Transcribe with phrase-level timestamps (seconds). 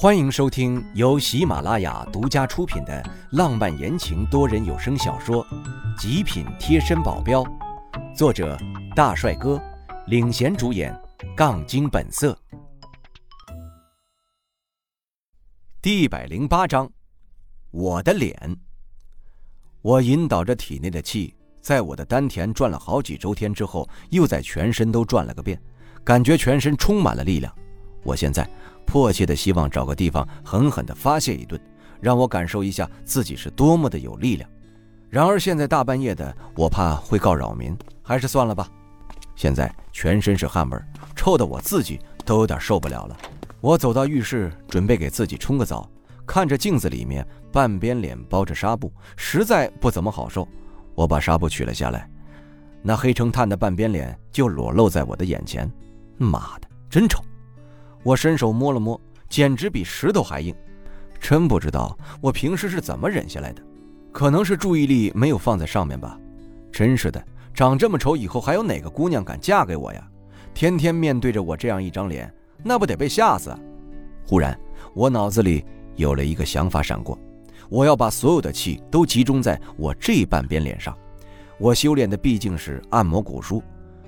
[0.00, 5.44] 欢迎收听由喜马拉雅独家出品的浪漫言情多人有声小说
[6.00, 7.42] 《极品贴身保镖》，
[8.14, 8.56] 作者
[8.94, 9.60] 大帅哥
[10.06, 10.96] 领衔主演，
[11.36, 12.38] 杠精本色。
[15.82, 16.88] 第一百零八章，
[17.72, 18.56] 我的脸。
[19.82, 25.60] 我引导着体内的气，在我的丹田转了好几周天之后，又在全身都转了个遍，
[26.04, 27.52] 感觉全身充满了力量。
[28.02, 28.48] 我现在。
[28.86, 31.60] 迫切的希望找个地方狠狠的发泄一顿，
[32.00, 34.48] 让我感受一下自己是多么的有力量。
[35.10, 38.66] 然而现在大半夜的，我怕会告扰民，还是算了吧。
[39.36, 40.78] 现在全身是汗味，
[41.14, 43.16] 臭的我自己都有点受不了了。
[43.60, 45.86] 我走到浴室，准备给自己冲个澡，
[46.26, 50.48] 看着镜子里面半边脸包着纱布，实在不怎么好受。
[50.94, 52.08] 我把纱布取了下来，
[52.80, 55.70] 那黑成炭的半边脸就裸露在我的眼前。
[56.16, 57.22] 妈的，真丑！
[58.08, 58.98] 我伸手摸了摸，
[59.28, 60.54] 简直比石头还硬。
[61.20, 63.62] 真不知道我平时是怎么忍下来的，
[64.12, 66.18] 可能是注意力没有放在上面吧。
[66.72, 70.02] 真是的，长这么丑，以后还有哪个姑娘敢嫁给我呀？
[70.54, 72.32] 天天面对着我这样一张脸，
[72.64, 73.54] 那不得被吓死？
[74.26, 74.58] 忽然，
[74.94, 75.62] 我脑子里
[75.96, 77.18] 有了一个想法闪过，
[77.68, 80.96] 我要把所有的气都集中在我这半边脸上。
[81.58, 83.62] 我修炼的毕竟是按摩古书，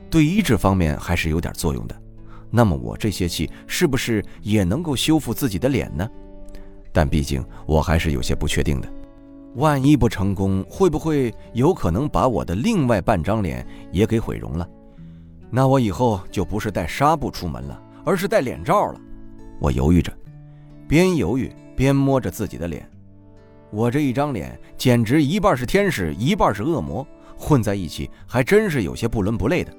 [0.08, 1.99] 对医治方面还是有点作用的。
[2.50, 6.08] 那么我这些气是不是也能够修复自己的脸呢？
[6.92, 8.92] 但毕竟我还是有些不确定的。
[9.54, 14.68] 万一不成功，会不会有可能把我的另外半张脸也给毁容了？
[15.50, 19.00] 那我以后就不是带纱布出门了，而是戴脸罩了。
[19.60, 20.12] 我犹豫着，
[20.86, 22.88] 边犹豫边摸着自己的脸。
[23.72, 29.72] 我这一张脸简直一半是天使，一半是恶魔，混在一起还真是有些不伦不类的。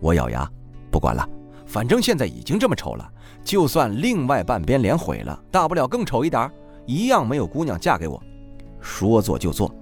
[0.00, 0.48] 我咬牙，
[0.90, 1.28] 不管了。
[1.66, 3.10] 反正现在已经这么丑了，
[3.42, 6.52] 就算另外半边脸毁了，大不了更丑一点儿，
[6.86, 8.22] 一样没有姑娘嫁给我。
[8.80, 9.74] 说做就做，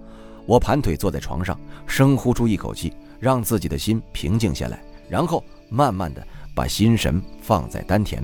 [0.47, 8.23] 我盘腿坐在床上，深呼出一口气，让自己的心平静下来，然后慢慢的把心神放在丹田，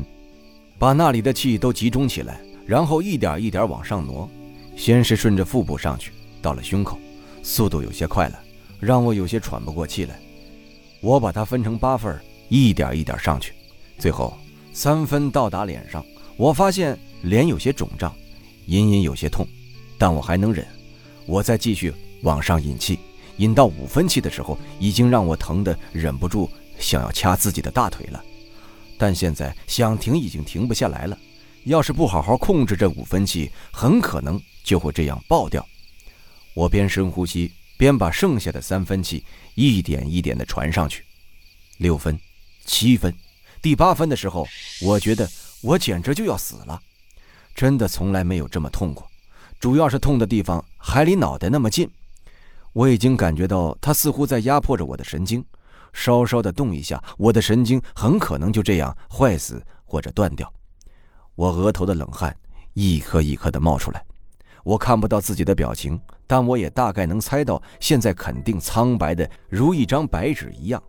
[0.78, 4.28] 把那里的气都集中起来，然后一点一点往上挪，
[4.76, 6.96] 先是顺着腹部上去，到了胸口，
[7.42, 8.38] 速度有些快了，
[8.78, 10.19] 让我有些喘不过气来。
[11.00, 12.16] 我把它分成八份，
[12.48, 13.53] 一点一点上去。
[13.98, 14.36] 最后，
[14.72, 16.04] 三分到达脸上，
[16.36, 18.14] 我发现脸有些肿胀，
[18.66, 19.47] 隐隐有些痛，
[19.97, 20.66] 但我还能忍。
[21.26, 21.92] 我再继续
[22.22, 22.98] 往上引气，
[23.37, 28.25] 引到五分气的时候，已经让我疼得忍不住想要掐自己的大腿了。
[28.97, 31.19] 但现在想停已经停不下来了，
[31.64, 35.64] 要是不好好控制这五分气，很可能就会这样爆掉。
[36.54, 39.22] 我边深呼吸，边把剩下的三分气
[39.54, 41.04] 一点一点地传上去，
[41.76, 42.19] 六分，
[42.68, 43.12] 七分。
[43.60, 44.46] 第八分的时候，
[44.82, 45.28] 我觉得
[45.62, 46.80] 我简直就要死了，
[47.54, 49.04] 真的从来没有这么痛过，
[49.58, 51.90] 主要是痛的地方还离脑袋那么近，
[52.72, 55.44] 我已经感觉到它似乎在压迫着我的神经，
[55.92, 60.52] 稍稍的动一下，我的神经很可能就这样坏死或者断掉。
[61.34, 62.36] 我额头的冷汗
[62.74, 64.04] 一颗一颗的冒出来，
[64.62, 70.80] 我看不到自己的表情，但我也大概能猜到，现在肯定苍白的如一张白纸一样。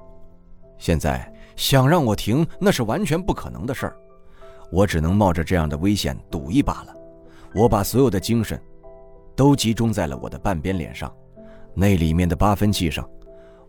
[0.77, 1.33] 现在。
[1.59, 3.97] 想让我停，那是完全不可能的事儿。
[4.71, 6.95] 我只能冒着这样的危险赌一把了。
[7.53, 8.57] 我把所有的精神
[9.35, 11.13] 都集中在了我的半边脸上，
[11.73, 13.05] 那里面的八分气上。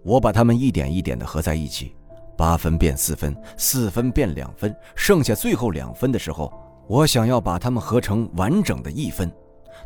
[0.05, 1.97] 我把它们一点一点的合在一起，
[2.39, 6.53] 八分变四分，四分变两分，剩下最后两分的时候，
[6.87, 9.29] 我想要把它们合成完整的一分，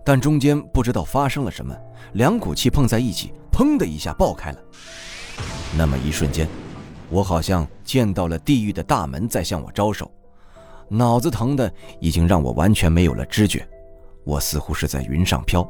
[0.05, 1.75] 但中间不知道发生了什么，
[2.13, 4.59] 两股气碰在一起，砰的一下爆开了。
[5.79, 6.47] 那么一瞬间。
[7.11, 10.11] 我好像见到了地狱的大门在向我招手，
[10.89, 13.67] 脑子疼的已经让我完全没有了知觉，
[14.25, 15.67] 我似乎是在云上飘，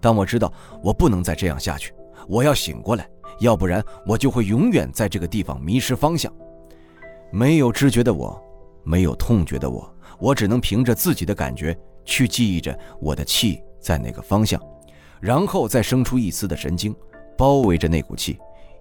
[0.00, 1.92] 但我知道我不能再这样下去，
[2.26, 3.08] 我要醒过来，
[3.40, 6.32] 要不然我就会永远在这个地方迷失方向。
[7.30, 8.40] 没有知觉的我，
[8.82, 14.60] 没有痛觉的我，我只能凭着自己的感觉去记忆着我的气在哪个方向，
[15.20, 16.96] 然后再生出一丝的神经，
[17.36, 18.38] 包围着那股气，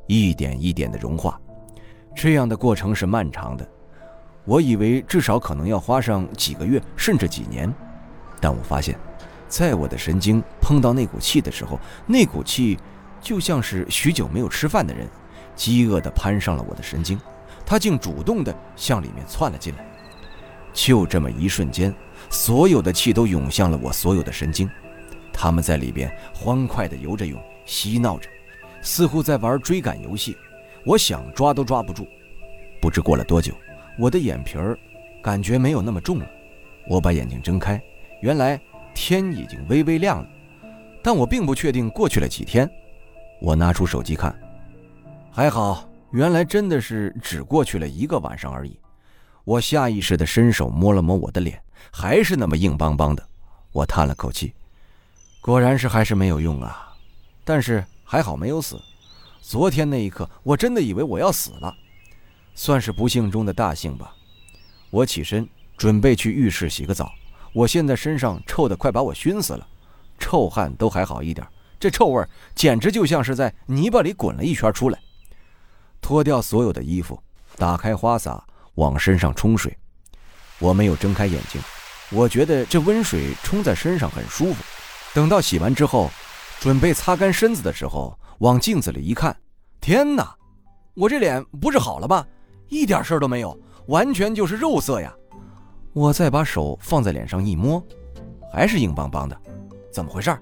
[0.08, 1.40] 一点一点的融化。
[2.18, 3.70] 这样的过程是漫长的，
[4.44, 7.72] 我以为至少可能要花上几个月甚至几年，
[8.42, 8.98] 但我发现，
[9.48, 12.76] 在我的神经碰到那股气的时候，那股气
[13.22, 15.08] 就像是许久没有吃饭的人，
[15.56, 17.22] 饥饿地攀上了我的神经，
[17.64, 19.86] 它竟主动地向里面窜了进来。
[20.74, 21.94] 就这么一瞬间，
[22.32, 24.68] 所有的气都涌向了我所有的神经，
[25.32, 28.28] 他们在里边欢快地游着泳，嬉闹着，
[28.82, 30.36] 似乎在玩追赶游戏。
[30.88, 32.08] 我想抓都抓不住，
[32.82, 33.54] 不知过了多久，
[34.00, 34.80] 我的眼皮儿
[35.22, 36.26] 感觉没有那么重了，
[36.88, 37.78] 我把眼睛睁开，
[38.22, 38.58] 原来
[38.96, 40.30] 天已经微微亮了，
[41.04, 42.72] 但我并不确定过去了几天。
[43.42, 44.34] 我拿出手机看，
[45.30, 48.80] 还好，原来真的是只过去了一个晚上而已。
[49.44, 51.62] 我下意识地伸手摸了摸我的脸，
[51.92, 53.22] 还是那么硬邦邦的。
[53.74, 54.54] 我叹了口气，
[55.42, 56.96] 果然是还是没有用啊。
[57.44, 58.80] 但是还好没有死。
[59.42, 61.74] 昨天那一刻，我真的以为我要死了，
[62.56, 64.14] 算是不幸中的大幸吧。
[64.90, 65.48] 我起身
[65.78, 67.12] 准备去浴室洗个澡。
[67.54, 69.68] 我现在身上臭得快把我熏死了，
[70.20, 71.48] 臭汗都还好一点。
[71.80, 72.24] 这臭味
[72.56, 75.00] 简直就像是在泥巴里滚了一圈出来。
[76.02, 77.22] 脱掉所有的衣服，
[77.56, 78.44] 打开花洒
[78.76, 79.76] 往身上冲水。
[80.60, 81.62] 我没有睁开眼睛，
[82.12, 84.64] 我觉得这温水冲在身上很舒服。
[85.14, 86.12] 等到洗完之后，
[86.60, 89.36] 准备擦干身子的时候，往镜子里一看，
[89.82, 90.36] 天哪！
[90.94, 92.26] 我这脸不是好了吧？
[92.70, 93.58] 一点事儿都没有，
[93.88, 95.14] 完全就是肉色呀！
[95.94, 97.82] 我再把手放在脸上一摸，
[98.52, 99.36] 还是硬邦邦的，
[99.92, 100.38] 怎么回事？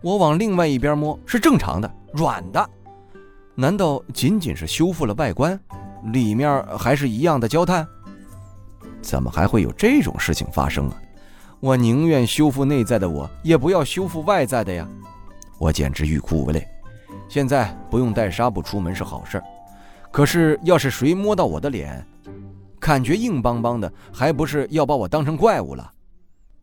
[0.00, 2.70] 我往另外一边摸，是正常的，软的。
[3.54, 5.58] 难道仅仅是修复了外观，
[6.12, 7.86] 里面还是一样的焦炭？
[9.02, 10.96] 怎么还会有这种事情发生啊？
[11.60, 14.88] 我宁愿修复内在的我，也不要修复外在的呀！
[15.58, 16.66] 我简直欲哭无泪。
[17.28, 19.42] 现在不用带纱布出门是好事
[20.10, 22.04] 可是要是谁摸到我的脸，
[22.78, 25.90] 感觉硬邦邦的，还不是要把我当成怪物了？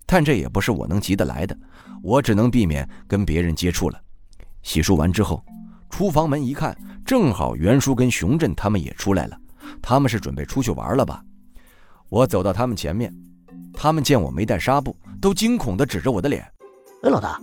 [0.05, 1.57] 但这也不是我能急得来的。
[2.01, 3.99] 我只能避免跟别人接触了。
[4.61, 5.43] 洗漱完之后，
[5.89, 9.37] 厨房门一看，正好袁叔跟熊振他们也出来了。
[9.81, 11.23] 他们是准备出去玩了吧？
[12.09, 13.13] 我走到他们前面，
[13.73, 16.43] 他们见我没带纱布，都惊恐地指着我的脸
[17.03, 17.39] ：“哎，老大，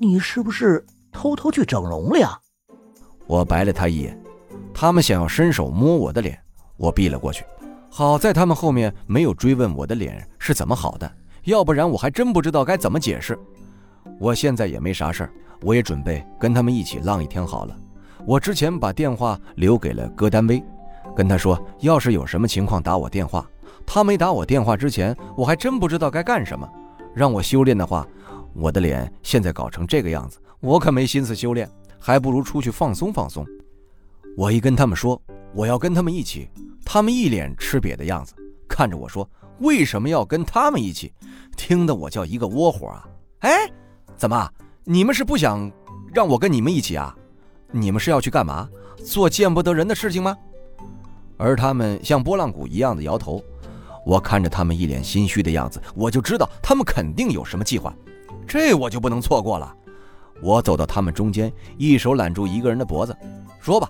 [0.00, 0.84] 你是不是
[1.24, 2.38] 偷偷去整容了呀？”
[3.26, 4.20] 我白了他一眼。
[4.74, 6.38] 他们想要伸手摸我的脸，
[6.76, 7.42] 我避了过去。
[7.88, 11.10] 好在他们后面没有追问我的脸是怎么好的，
[11.44, 13.38] 要不然我还真不知道该怎么解释。
[14.18, 15.32] 我现在也没啥事儿，
[15.62, 17.74] 我也准备跟他们一起浪一天好了。
[18.26, 20.62] 我之前把电话留给了戈丹威，
[21.16, 23.48] 跟他说，要是有什么情况打我电话。
[23.86, 26.68] 他没打我电话之前，我还真不知道该干什么。
[27.14, 28.06] 让我修炼的话，
[28.54, 31.68] 我的脸现在搞成这个样子，我可没心思修炼，
[31.98, 33.46] 还不如出去放松放松。
[34.34, 35.20] 我一跟他们说
[35.54, 36.48] 我要跟他们一起，
[36.86, 38.32] 他们一脸吃瘪的样子，
[38.66, 39.28] 看着我说
[39.60, 41.12] 为什么要跟他们一起，
[41.54, 43.06] 听得我叫一个窝火啊！
[43.40, 43.70] 哎。
[44.16, 44.50] 怎么？
[44.84, 45.70] 你们是不想
[46.14, 47.14] 让我跟你们一起啊？
[47.70, 48.66] 你们是要去干嘛？
[49.04, 50.34] 做见不得人的事情吗？
[51.36, 53.44] 而他们像拨浪鼓一样的摇头。
[54.06, 57.94] 我看着他们一脸心虚的样子，我就知道他们肯定有什么计划。
[58.46, 59.76] 这我就不能错过了。
[60.40, 63.16] 我走到他们中间，一手揽住一个人的脖子，
[63.60, 63.88] 说吧，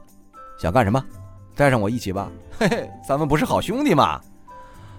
[0.58, 1.02] 想干什么？
[1.56, 2.28] 带上我一起吧。
[2.58, 4.20] 嘿嘿，咱们不是好兄弟吗？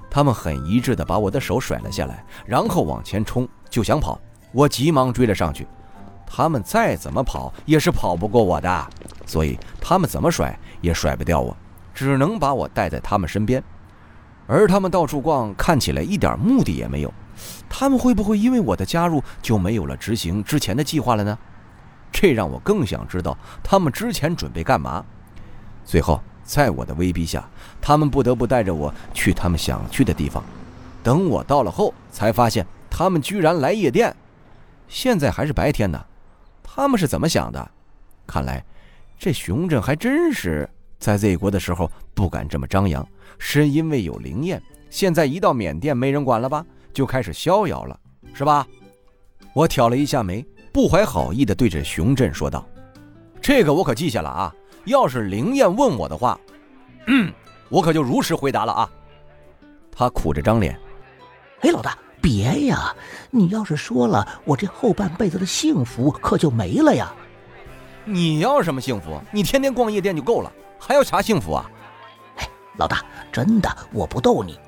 [0.10, 4.20] 他们很一致的把我的手甩了下来，然后往前冲，就想跑。
[4.52, 5.68] 我急忙追了上去，
[6.26, 8.88] 他们再怎么跑也是跑不过我的，
[9.26, 11.56] 所以他们怎么甩也甩不掉我，
[11.94, 13.62] 只能把我带在他们身边。
[14.48, 17.14] 而他们到处逛，看起来一点目的也没有。
[17.78, 21.38] 他们会不会因为我的加入就没有了执行之前的计划了呢？
[22.10, 25.04] 这让我更想知道他们之前准备干嘛。
[25.84, 27.46] 最后，在我的威逼下，
[27.82, 30.42] 他们不得不带着我去他们想去的地方。
[31.04, 34.16] 等我到了后，才发现他们居然来夜店。
[34.88, 36.02] 现在还是白天呢，
[36.64, 37.72] 他们是怎么想的？
[38.26, 38.64] 看来，
[39.20, 43.06] 这熊振还真是在 Z 国的时候不敢这么张扬，
[43.38, 44.64] 是因为有灵验。
[44.90, 46.66] 现在一到缅甸没人管了吧，
[46.96, 48.00] 就开始逍遥了，
[48.34, 48.66] 是吧？
[49.54, 52.66] 我挑了一下眉，不怀好意地对着熊振说道
[53.40, 56.40] ：“这个我可记下了啊，要是灵验问我的话，
[57.06, 57.32] 嗯，
[57.70, 58.90] 我可就如实回答了啊。”
[59.92, 60.80] 他苦着张脸，
[61.62, 61.96] 哎，老大。
[62.22, 62.92] 别呀！
[63.30, 67.14] 你要是说了，我这后半辈子的幸福可就没了呀。
[68.04, 69.22] 你要什么幸福？
[69.32, 71.70] 你天天逛夜店就够了，还要啥幸福啊？
[72.38, 74.60] 哎，老大，真的，我不逗你。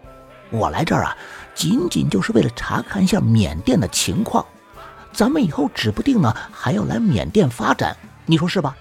[0.52, 1.18] 我来这儿啊，
[1.58, 4.46] 仅仅就是为了查看一下缅甸的情况。
[5.12, 7.98] 咱们以后指不定呢还要来缅甸发展，
[8.28, 8.78] 你说是吧？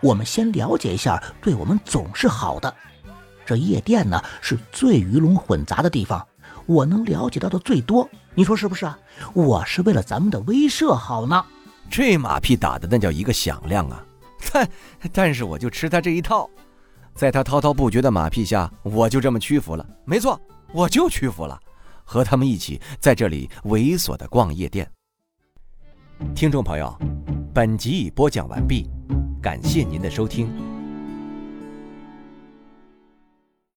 [0.00, 2.72] 我们先了解一下，对我们总是好的。
[3.44, 6.24] 这夜店呢，是最鱼龙混杂的地方。
[6.66, 8.96] 我能了解到的最多，你说是不是啊？
[9.34, 11.44] 我是为了咱们的威慑好呢。
[11.90, 14.04] 这马屁打的那叫一个响亮啊！
[14.52, 14.68] 但
[15.12, 16.48] 但是我就吃他这一套，
[17.16, 19.84] 在他滔滔不绝的马屁下，我就这么屈服了。
[20.04, 20.40] 没错，
[20.72, 21.58] 我就屈服了，
[22.04, 24.90] 和他们一起在这里猥琐的逛夜店。
[26.34, 26.96] 听众朋友，
[27.52, 28.88] 本集已播讲完毕，
[29.42, 30.71] 感谢您的收听。